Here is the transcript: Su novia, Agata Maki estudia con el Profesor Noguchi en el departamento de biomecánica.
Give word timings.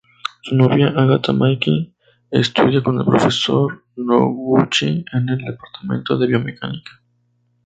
Su 0.41 0.55
novia, 0.55 0.87
Agata 0.97 1.31
Maki 1.31 1.93
estudia 2.31 2.81
con 2.81 2.97
el 2.97 3.05
Profesor 3.05 3.85
Noguchi 3.95 5.05
en 5.13 5.29
el 5.29 5.37
departamento 5.37 6.17
de 6.17 6.25
biomecánica. 6.25 6.91